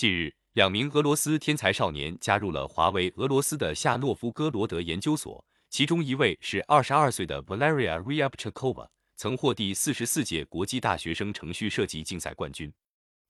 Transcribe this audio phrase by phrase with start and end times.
[0.00, 12.70] 近日，两名俄罗斯天才少年加入了华为俄罗斯的夏诺夫哥罗德研究所，其中一位是二十二岁的 Valeria Ryabchikova，曾获第四十四届国际大学生程序设计竞赛冠军；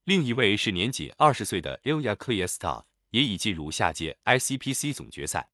[0.04, 5.50] 另一位是年仅二十岁的 Ilya Klyastov，也已进入下届 ICPC 总决赛。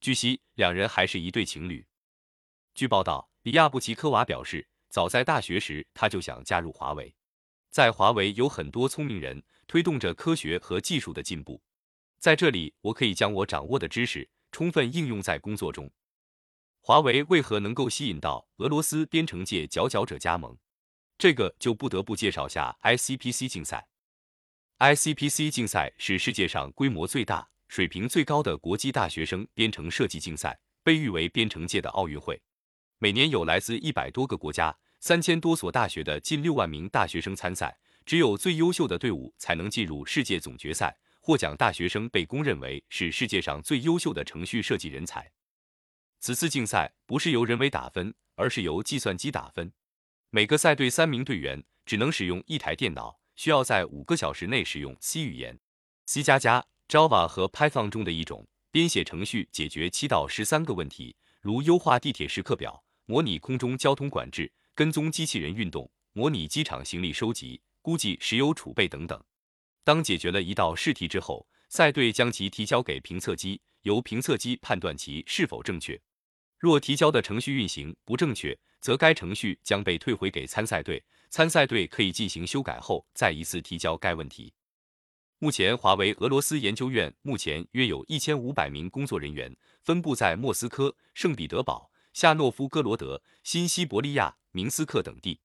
[0.00, 1.86] 据悉，两人还是一对情侣。
[2.74, 7.14] 据报道，里亚布奇科娃表示，早在大学时他就想加入华为。
[7.68, 11.62] 在华为有很多聪明人推动着科学和技术的进步，
[12.18, 15.90] 在这里我可以将我掌握的知识充分应用在工作中。
[16.80, 20.56] 华为为何能够吸引到俄罗斯编程界佼佼者加盟？
[21.16, 23.88] 这个就不得不介绍下 ICPC 竞赛。
[24.78, 32.42] ICPC 竞赛是世界上规模最大、水平最高的国际大学生编程设计竞赛，被誉为编程界的奥运会。
[32.98, 34.76] 每年有来自一百多个国家。
[35.00, 40.96] 三千多所大学的近六万名大学生参赛，只有最优秀的队伍才能进入世界总决赛。
[41.20, 45.32] 获奖大学生被公认为是世界上最优秀的程序设计人才。
[46.20, 49.72] 此次竞赛不是由人为打分，而是由计算机打分。
[50.28, 55.58] 每个赛队三名队员只能使用一台电脑，需要在五个小时内使用 C 语言、
[56.04, 64.52] C 加加、Java 和 Python 中的一种编写程序，解决七到十三个问题，如优化地铁时刻表、模拟空中交通管制。
[64.74, 69.22] 跟踪机器人运动、模拟机场行李收集、估计石油储备等等。
[69.84, 76.00] 当解决了一道试题之后，赛队将其提交给评测机，由评测机判断其是否正确。
[76.58, 84.54] 若提交的程序运行不正确，则该程序将被退回给参赛队，参赛队可以进行修改后再一次提交该问题。
[85.38, 91.90] 目前，华为俄罗斯研究院目前约有一千五百名工作人员，分布在莫斯科、圣彼得堡。
[92.14, 95.40] 夏诺夫哥罗德、新西伯利亚、明斯克等地，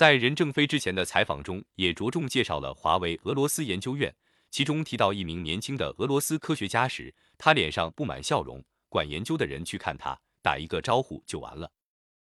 [0.00, 4.16] 在任正非之前的采访中，也着重介绍了华为俄罗斯研究院。
[4.50, 8.64] 其中提到一名年轻的俄罗斯科学家时，他脸上布满笑容。
[8.88, 11.70] 管研究的人去看他，打一个招呼就完了。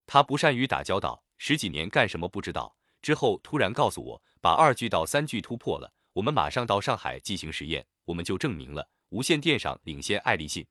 [0.06, 2.76] 他不善于打交道，十几年干什么不知道。
[3.02, 10.68] 之后突然告诉我，把二 G 到三 G 突破了，我们马上到上海进行实验，我们就证明了无线电上领先爱立信。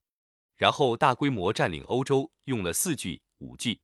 [0.59, 3.81] 然后大规模占领欧洲，用了四 G、五 G。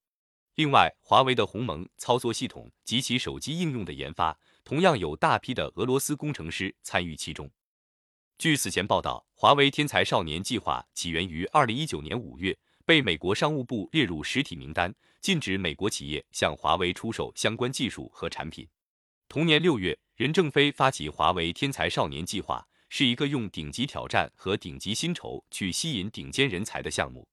[0.57, 7.51] 另外，华为的鸿蒙操作系统及其手机应用的研发，同样有大批的俄罗斯工程师参与其中。
[8.39, 12.57] 据此前报道，华为天才少年计划起源于二零一九年五月，
[12.87, 18.69] 被美国商务部列入实体名单，禁止美国企业向华为出售相关技术和产品。
[19.29, 22.67] 同年六月，任正非发起华为天才少年计划。
[22.91, 27.27] 是一个用顶级挑战和顶级薪酬去吸引顶尖人才的项目。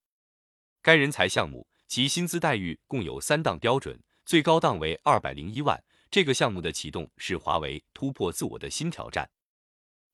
[0.82, 5.84] 该人才项目其薪资待遇共有三档标准，最高档为二百零一万。
[6.10, 9.30] 这个项目的启动是华为突破自我的新挑战。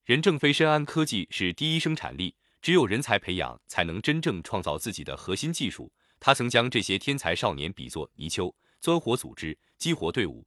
[0.03, 5.93] 任正非深谙科技是第一生产力，只有人才培养才能真正创造自己的核心技术。
[6.19, 10.43] 他曾将这些天才少年比作泥鳅，钻活组织，激活队伍。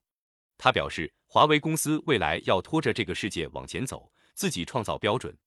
[0.58, 4.10] 他表示，华为公司未来要拖着这个世界往前走。
[4.34, 5.38] 自己创造标准。